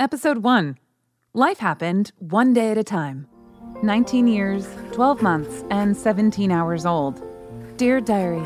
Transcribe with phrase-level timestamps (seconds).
[0.00, 0.76] Episode 1
[1.34, 3.28] Life happened one day at a time.
[3.84, 7.22] 19 years, 12 months, and 17 hours old.
[7.76, 8.42] Dear Diary,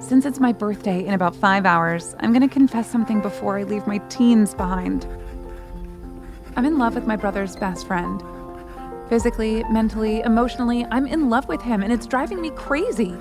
[0.00, 3.62] Since it's my birthday in about five hours, I'm going to confess something before I
[3.62, 5.06] leave my teens behind.
[6.56, 8.20] I'm in love with my brother's best friend.
[9.08, 13.14] Physically, mentally, emotionally, I'm in love with him, and it's driving me crazy.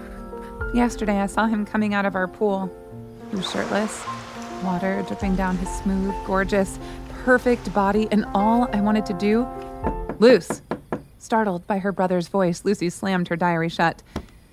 [0.74, 2.74] Yesterday, I saw him coming out of our pool.
[3.30, 4.04] He was shirtless,
[4.64, 6.80] water dripping down his smooth, gorgeous,
[7.24, 9.48] perfect body, and all I wanted to do.
[10.20, 10.62] Luce!
[11.18, 14.02] Startled by her brother's voice, Lucy slammed her diary shut.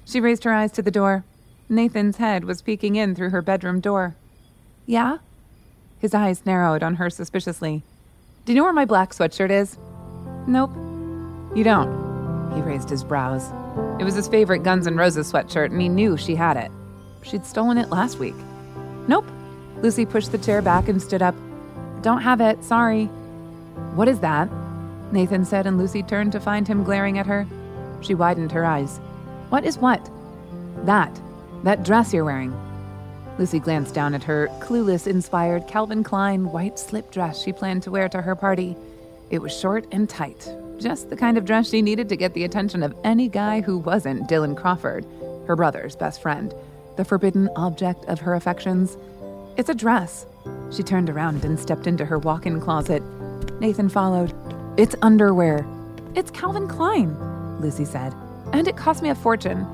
[0.05, 1.25] She raised her eyes to the door.
[1.69, 4.15] Nathan's head was peeking in through her bedroom door.
[4.87, 5.19] Yeah?
[5.99, 7.83] His eyes narrowed on her suspiciously.
[8.45, 9.77] Do you know where my black sweatshirt is?
[10.47, 10.71] Nope.
[11.57, 12.53] You don't?
[12.55, 13.51] He raised his brows.
[14.01, 16.71] It was his favorite Guns N' Roses sweatshirt, and he knew she had it.
[17.23, 18.37] She'd stolen it last week.
[19.09, 19.27] Nope.
[19.83, 21.35] Lucy pushed the chair back and stood up.
[22.03, 23.07] Don't have it, sorry.
[23.95, 24.49] What is that?
[25.13, 27.47] Nathan said, and Lucy turned to find him glaring at her.
[28.01, 28.99] She widened her eyes.
[29.51, 30.11] What is what?
[30.85, 31.21] That.
[31.63, 32.55] That dress you're wearing.
[33.39, 37.91] Lucy glanced down at her clueless inspired Calvin Klein white slip dress she planned to
[37.91, 38.77] wear to her party.
[39.31, 42.45] It was short and tight, just the kind of dress she needed to get the
[42.45, 45.05] attention of any guy who wasn't Dylan Crawford,
[45.47, 46.55] her brother's best friend,
[46.97, 48.97] the forbidden object of her affections.
[49.57, 50.27] It's a dress.
[50.71, 53.03] She turned around and stepped into her walk in closet.
[53.59, 54.35] Nathan followed.
[54.77, 55.67] It's underwear.
[56.15, 57.17] It's Calvin Klein,
[57.61, 58.15] Lucy said.
[58.53, 59.67] And it cost me a fortune.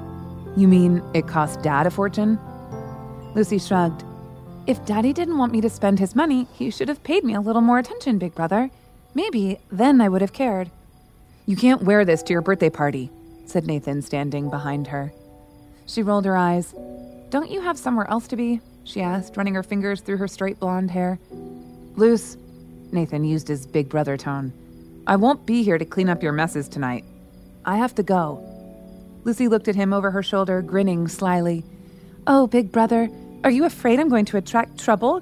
[0.57, 2.39] You mean it cost Dad a fortune?
[3.35, 4.05] Lucy shrugged.
[4.69, 7.41] If Daddy didn't want me to spend his money, he should have paid me a
[7.41, 8.71] little more attention, Big Brother.
[9.15, 10.71] Maybe then I would have cared.
[11.47, 13.11] You can't wear this to your birthday party,
[13.47, 15.13] said Nathan, standing behind her.
[15.87, 16.73] She rolled her eyes.
[17.31, 18.61] Don't you have somewhere else to be?
[18.85, 21.19] She asked, running her fingers through her straight blonde hair.
[21.97, 22.37] Luce,
[22.93, 24.53] Nathan used his big brother tone.
[25.07, 27.05] I won't be here to clean up your messes tonight.
[27.65, 28.49] I have to go.
[29.25, 31.65] Lucy looked at him over her shoulder, grinning slyly.
[32.27, 33.09] Oh, big brother,
[33.45, 35.21] are you afraid I'm going to attract trouble?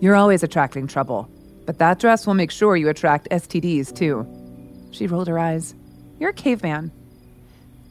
[0.00, 1.28] You're always attracting trouble,
[1.66, 4.26] but that dress will make sure you attract STDs too.
[4.90, 5.74] She rolled her eyes.
[6.18, 6.92] You're a caveman.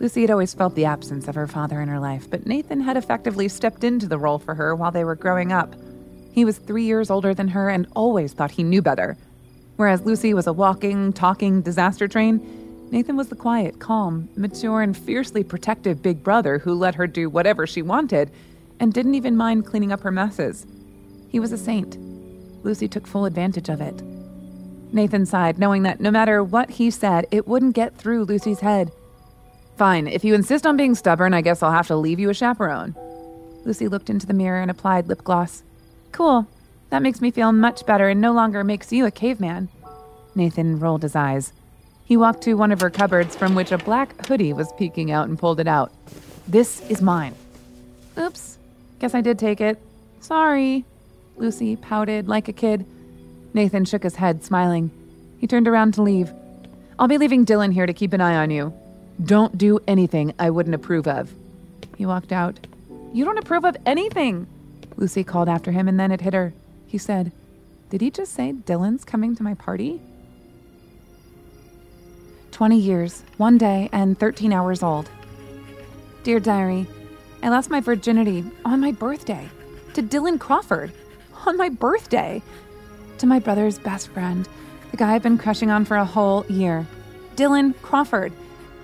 [0.03, 2.97] Lucy had always felt the absence of her father in her life, but Nathan had
[2.97, 5.75] effectively stepped into the role for her while they were growing up.
[6.33, 9.15] He was three years older than her and always thought he knew better.
[9.77, 14.97] Whereas Lucy was a walking, talking disaster train, Nathan was the quiet, calm, mature, and
[14.97, 18.29] fiercely protective big brother who let her do whatever she wanted
[18.81, 20.67] and didn't even mind cleaning up her messes.
[21.29, 21.97] He was a saint.
[22.65, 24.01] Lucy took full advantage of it.
[24.91, 28.91] Nathan sighed, knowing that no matter what he said, it wouldn't get through Lucy's head.
[29.77, 32.33] Fine, if you insist on being stubborn, I guess I'll have to leave you a
[32.33, 32.95] chaperone.
[33.65, 35.63] Lucy looked into the mirror and applied lip gloss.
[36.11, 36.47] Cool.
[36.89, 39.69] That makes me feel much better and no longer makes you a caveman.
[40.35, 41.53] Nathan rolled his eyes.
[42.05, 45.27] He walked to one of her cupboards from which a black hoodie was peeking out
[45.27, 45.91] and pulled it out.
[46.47, 47.33] This is mine.
[48.17, 48.57] Oops.
[48.99, 49.81] Guess I did take it.
[50.19, 50.85] Sorry.
[51.37, 52.85] Lucy pouted like a kid.
[53.53, 54.91] Nathan shook his head, smiling.
[55.39, 56.31] He turned around to leave.
[56.99, 58.73] I'll be leaving Dylan here to keep an eye on you.
[59.21, 61.33] Don't do anything I wouldn't approve of.
[61.97, 62.65] He walked out.
[63.13, 64.47] You don't approve of anything,
[64.95, 66.53] Lucy called after him, and then it hit her.
[66.87, 67.31] He said,
[67.89, 70.01] Did he just say Dylan's coming to my party?
[72.51, 75.09] 20 years, one day, and 13 hours old.
[76.23, 76.87] Dear Diary,
[77.41, 79.49] I lost my virginity on my birthday
[79.93, 80.91] to Dylan Crawford
[81.45, 82.41] on my birthday
[83.17, 84.47] to my brother's best friend,
[84.91, 86.87] the guy I've been crushing on for a whole year.
[87.35, 88.31] Dylan Crawford,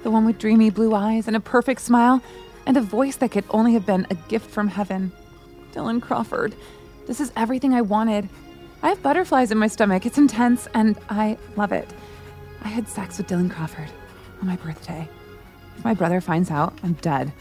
[0.03, 2.21] the one with dreamy blue eyes and a perfect smile
[2.65, 5.11] and a voice that could only have been a gift from heaven.
[5.73, 6.55] Dylan Crawford,
[7.07, 8.29] this is everything I wanted.
[8.81, 10.05] I have butterflies in my stomach.
[10.05, 11.87] It's intense and I love it.
[12.61, 13.89] I had sex with Dylan Crawford
[14.41, 15.07] on my birthday.
[15.77, 17.31] If my brother finds out, I'm dead.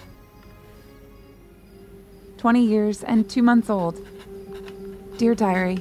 [2.38, 4.00] 20 years and two months old.
[5.16, 5.78] Dear Diary,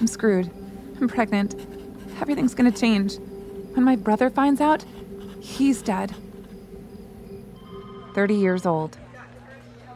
[0.00, 0.50] I'm screwed.
[1.00, 1.54] I'm pregnant.
[2.20, 3.18] Everything's gonna change.
[3.74, 4.84] When my brother finds out,
[5.40, 6.14] he's dead.
[8.14, 8.98] 30 years old.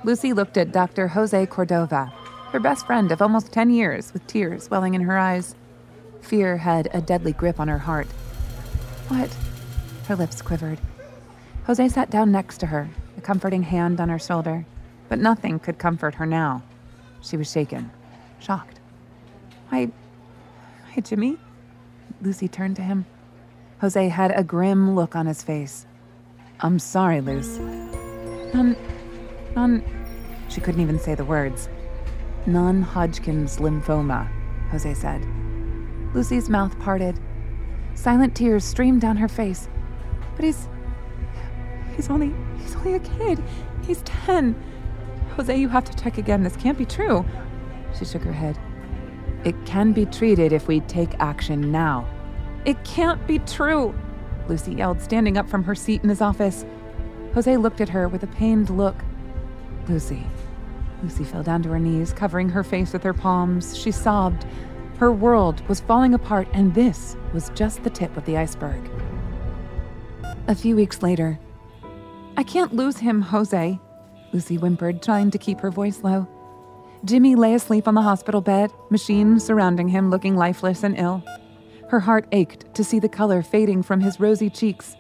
[0.05, 1.09] Lucy looked at Dr.
[1.09, 2.13] Jose Cordova,
[2.51, 5.55] her best friend of almost 10 years, with tears welling in her eyes.
[6.21, 8.07] Fear had a deadly grip on her heart.
[9.09, 9.37] What?
[10.09, 10.81] Her lips quivered.
[11.67, 14.67] Jose sat down next to her, a comforting hand on her shoulder,
[15.09, 16.63] but nothing could comfort her now.
[17.21, 17.91] She was shaken,
[18.41, 18.81] shocked.
[19.69, 21.39] Why, why, Jimmy?
[22.21, 23.07] Lucy turned to him.
[23.83, 25.87] Jose had a grim look on his face.
[26.61, 27.59] I'm sorry, Luce.
[28.55, 28.77] None,
[29.57, 29.83] none,
[30.49, 31.69] she couldn't even say the words.
[32.47, 34.31] Non Hodgkin's lymphoma,
[34.71, 35.27] Jose said.
[36.15, 37.19] Lucy's mouth parted.
[37.95, 39.69] Silent tears streamed down her face.
[40.37, 40.69] But he's.
[41.97, 42.33] He's only.
[42.59, 43.43] He's only a kid.
[43.85, 44.55] He's 10.
[45.35, 46.45] Jose, you have to check again.
[46.45, 47.25] This can't be true.
[47.99, 48.57] She shook her head.
[49.43, 52.07] It can be treated if we take action now.
[52.65, 53.95] It can't be true,
[54.49, 56.65] Lucy yelled, standing up from her seat in his office.
[57.35, 58.97] Jose looked at her with a pained look.
[59.89, 60.25] Lucy.
[61.03, 63.77] Lucy fell down to her knees, covering her face with her palms.
[63.77, 64.47] She sobbed.
[64.99, 68.89] Her world was falling apart, and this was just the tip of the iceberg.
[70.47, 71.41] A few weeks later,
[72.37, 73.81] I can't lose him, Jose,
[74.33, 76.29] Lucy whimpered, trying to keep her voice low.
[77.05, 81.25] Jimmy lay asleep on the hospital bed, machines surrounding him looking lifeless and ill.
[81.93, 84.97] Her heart ached to see the color fading from his rosy cheeks.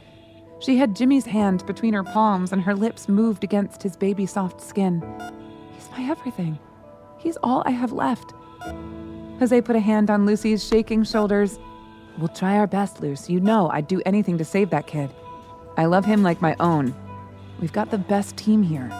[0.60, 4.60] She had Jimmy's hand between her palms, and her lips moved against his baby soft
[4.60, 5.02] skin.
[5.72, 6.58] He's my everything.
[7.16, 8.34] He's all I have left.
[9.38, 11.58] Jose put a hand on Lucy's shaking shoulders.
[12.18, 13.30] We'll try our best, Luce.
[13.30, 15.10] You know I'd do anything to save that kid.
[15.78, 16.94] I love him like my own.
[17.58, 18.92] We've got the best team here.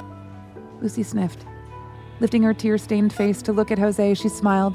[0.81, 1.45] Lucy sniffed.
[2.21, 4.75] Lifting her tear stained face to look at Jose, she smiled.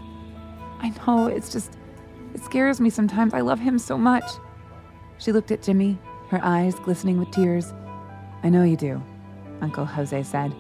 [0.82, 1.77] I know, it's just.
[2.38, 3.34] It scares me sometimes.
[3.34, 4.24] I love him so much.
[5.18, 5.98] She looked at Jimmy,
[6.30, 7.74] her eyes glistening with tears.
[8.44, 9.02] I know you do,
[9.62, 10.54] Uncle Jose said.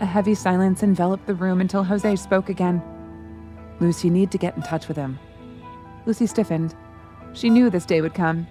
[0.00, 2.82] A heavy silence enveloped the room until Jose spoke again.
[3.80, 5.18] Lucy, you need to get in touch with him.
[6.06, 6.74] Lucy stiffened.
[7.34, 8.46] She knew this day would come.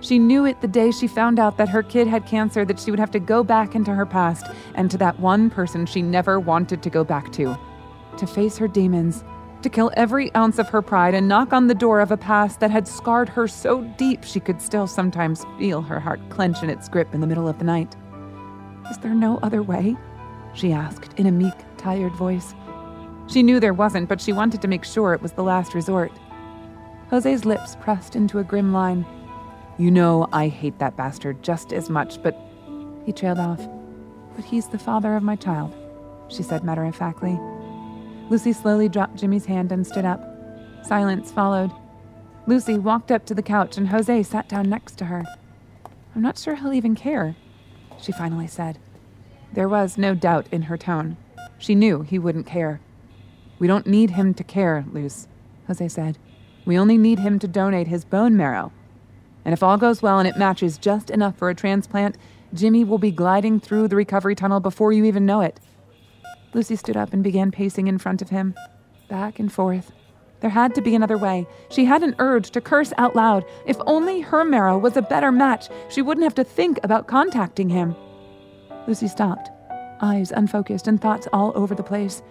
[0.00, 2.90] She knew it the day she found out that her kid had cancer, that she
[2.90, 4.44] would have to go back into her past
[4.74, 7.56] and to that one person she never wanted to go back to.
[8.18, 9.24] To face her demons,
[9.66, 12.60] to kill every ounce of her pride and knock on the door of a past
[12.60, 16.70] that had scarred her so deep she could still sometimes feel her heart clench in
[16.70, 17.96] its grip in the middle of the night.
[18.88, 19.96] Is there no other way?
[20.54, 22.54] She asked in a meek, tired voice.
[23.26, 26.12] She knew there wasn't, but she wanted to make sure it was the last resort.
[27.10, 29.04] Jose's lips pressed into a grim line.
[29.78, 32.38] You know, I hate that bastard just as much, but.
[33.04, 33.66] He trailed off.
[34.36, 35.74] But he's the father of my child,
[36.28, 37.36] she said matter of factly.
[38.28, 40.22] Lucy slowly dropped Jimmy's hand and stood up.
[40.82, 41.70] Silence followed.
[42.46, 45.24] Lucy walked up to the couch and Jose sat down next to her.
[46.14, 47.36] I'm not sure he'll even care,
[48.00, 48.78] she finally said.
[49.52, 51.16] There was no doubt in her tone.
[51.58, 52.80] She knew he wouldn't care.
[53.58, 55.28] We don't need him to care, Luce,
[55.66, 56.18] Jose said.
[56.64, 58.72] We only need him to donate his bone marrow
[59.46, 62.18] and if all goes well and it matches just enough for a transplant,
[62.52, 65.60] Jimmy will be gliding through the recovery tunnel before you even know it.
[66.56, 68.54] Lucy stood up and began pacing in front of him,
[69.08, 69.92] back and forth.
[70.40, 71.46] There had to be another way.
[71.68, 73.44] She had an urge to curse out loud.
[73.66, 77.68] If only her marrow was a better match, she wouldn't have to think about contacting
[77.68, 77.94] him.
[78.86, 79.50] Lucy stopped,
[80.00, 82.22] eyes unfocused and thoughts all over the place.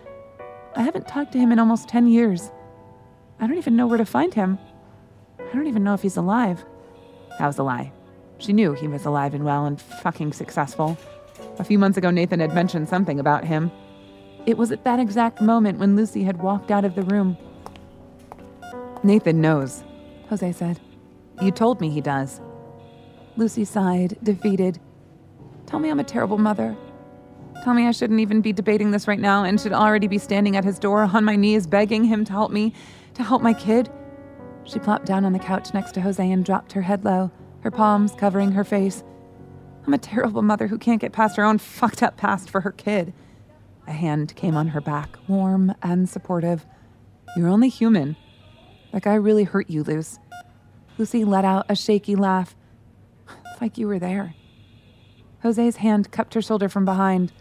[0.76, 2.50] I haven't talked to him in almost 10 years.
[3.40, 4.58] I don't even know where to find him.
[5.40, 6.66] I don't even know if he's alive.
[7.38, 7.92] That was a lie.
[8.40, 10.98] She knew he was alive and well and fucking successful.
[11.60, 13.72] A few months ago, Nathan had mentioned something about him.
[14.46, 17.38] It was at that exact moment when Lucy had walked out of the room.
[19.04, 19.84] Nathan knows,
[20.30, 20.80] Jose said.
[21.42, 22.42] You told me he does.
[23.38, 24.80] Lucy sighed, defeated.
[25.66, 26.78] Tell me I'm a terrible mother.
[27.64, 30.56] Tell me I shouldn't even be debating this right now and should already be standing
[30.56, 32.74] at his door on my knees begging him to help me,
[33.16, 33.90] to help my kid.
[34.64, 37.72] She plopped down on the couch next to Jose and dropped her head low, her
[37.72, 39.04] palms covering her face.
[39.86, 42.72] I'm a terrible mother who can't get past her own fucked up past for her
[42.72, 43.14] kid.
[43.88, 46.66] A hand came on her back, warm and supportive.
[47.36, 48.16] You're only human.
[48.92, 50.20] That guy really hurt you, Luce.
[50.98, 52.56] Lucy let out a shaky laugh.
[53.28, 54.34] It's like you were there.
[55.44, 57.32] Jose's hand cupped her shoulder from behind.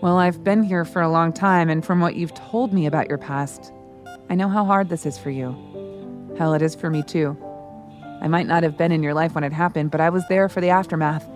[0.00, 3.08] Well, I've been here for a long time, and from what you've told me about
[3.08, 3.72] your past,
[4.28, 6.34] I know how hard this is for you.
[6.38, 7.36] Hell, it is for me too.
[8.20, 10.48] I might not have been in your life when it happened, but I was there
[10.48, 11.28] for the aftermath.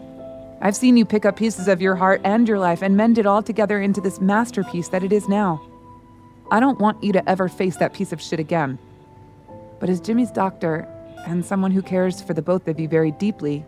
[0.61, 3.27] I've seen you pick up pieces of your heart and your life and mend it
[3.27, 5.65] all together into this masterpiece that it is now.
[6.51, 8.79] I don't want you to ever face that piece of shit again.
[9.79, 10.89] But as Jimmy's doctor
[11.27, 13.65] and someone who cares for the both of you very deeply,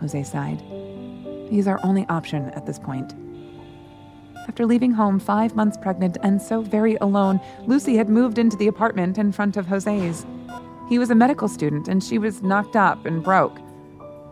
[0.00, 0.60] Jose sighed,
[1.50, 3.14] he's our only option at this point.
[4.48, 8.66] After leaving home five months pregnant and so very alone, Lucy had moved into the
[8.66, 10.26] apartment in front of Jose's.
[10.88, 13.58] He was a medical student and she was knocked up and broke.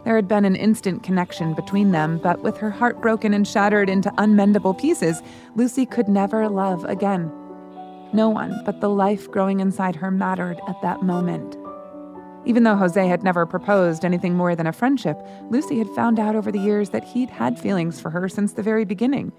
[0.05, 3.89] There had been an instant connection between them, but with her heart broken and shattered
[3.89, 5.23] into unmendable pieces,
[5.55, 7.31] Lucy could never love again.
[8.13, 11.57] No one but the life growing inside her mattered at that moment.
[12.45, 15.17] Even though Jose had never proposed anything more than a friendship,
[15.51, 18.63] Lucy had found out over the years that he'd had feelings for her since the
[18.63, 19.33] very beginning.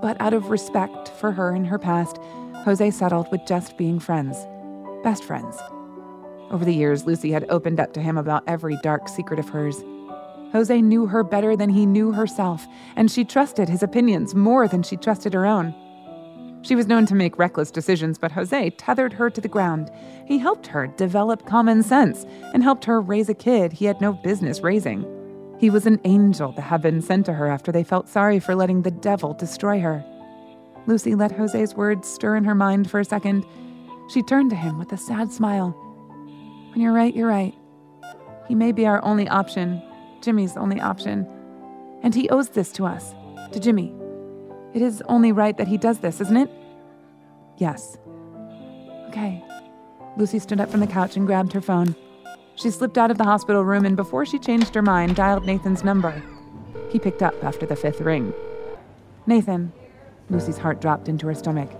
[0.00, 2.18] But out of respect for her and her past,
[2.64, 4.46] Jose settled with just being friends.
[5.02, 5.56] Best friends.
[6.50, 9.82] Over the years, Lucy had opened up to him about every dark secret of hers.
[10.52, 14.82] Jose knew her better than he knew herself, and she trusted his opinions more than
[14.82, 15.74] she trusted her own.
[16.62, 19.90] She was known to make reckless decisions, but Jose tethered her to the ground.
[20.26, 22.24] He helped her develop common sense
[22.54, 25.06] and helped her raise a kid he had no business raising.
[25.58, 28.82] He was an angel the heaven sent to her after they felt sorry for letting
[28.82, 30.04] the devil destroy her.
[30.86, 33.44] Lucy let Jose's words stir in her mind for a second.
[34.08, 35.76] She turned to him with a sad smile.
[36.78, 37.56] You're right, you're right.
[38.46, 39.82] He may be our only option,
[40.20, 41.26] Jimmy's only option.
[42.04, 43.16] And he owes this to us,
[43.50, 43.92] to Jimmy.
[44.74, 46.48] It is only right that he does this, isn't it?
[47.56, 47.98] Yes.
[49.08, 49.42] Okay.
[50.16, 51.96] Lucy stood up from the couch and grabbed her phone.
[52.54, 55.82] She slipped out of the hospital room and before she changed her mind, dialed Nathan's
[55.82, 56.22] number.
[56.90, 58.32] He picked up after the fifth ring.
[59.26, 59.72] Nathan.
[60.30, 61.72] Lucy's heart dropped into her stomach.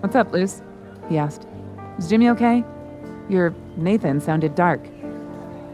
[0.00, 0.62] What's up, Luce?
[1.10, 1.46] He asked.
[1.98, 2.64] Is Jimmy okay?
[3.28, 4.80] Your Nathan sounded dark.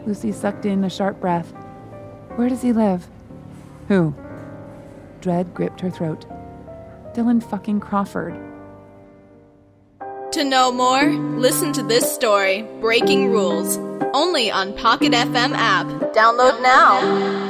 [0.05, 1.51] Lucy sucked in a sharp breath.
[2.35, 3.07] Where does he live?
[3.87, 4.13] Who?
[5.21, 6.25] Dread gripped her throat.
[7.13, 8.35] Dylan fucking Crawford.
[10.33, 13.77] To know more, listen to this story, Breaking Rules,
[14.13, 15.87] only on Pocket FM app.
[16.13, 17.44] Download now.